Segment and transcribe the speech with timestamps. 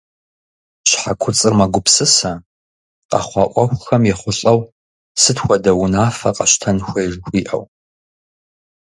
[0.89, 2.31] Щхьэ куцӀыр мэгупсысэ,
[3.09, 4.59] къэхъуа Ӏуэхухэм ехъулӀэу
[5.21, 7.63] сыт хуэдэ унафэ къэщтэн хуей жыхуиӀэу.